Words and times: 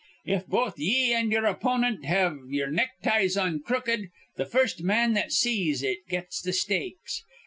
If 0.25 0.47
both 0.47 0.79
ye 0.79 1.13
an' 1.13 1.29
ye'er 1.29 1.45
opponent 1.45 2.05
have 2.05 2.39
ye'er 2.49 2.71
neckties 2.71 3.37
on 3.37 3.59
crooked, 3.61 4.09
th' 4.35 4.47
first 4.51 4.81
man 4.81 5.13
that 5.13 5.31
sees 5.31 5.83
it 5.83 6.07
gets 6.09 6.41
th' 6.41 6.55
stakes. 6.55 7.23